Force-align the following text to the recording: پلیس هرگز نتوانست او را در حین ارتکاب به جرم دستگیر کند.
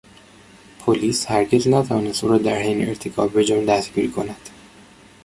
پلیس 0.79 1.25
هرگز 1.31 1.67
نتوانست 1.67 2.23
او 2.23 2.29
را 2.29 2.37
در 2.37 2.57
حین 2.57 2.87
ارتکاب 2.89 3.33
به 3.33 3.45
جرم 3.45 3.65
دستگیر 3.65 4.11
کند. 4.11 4.49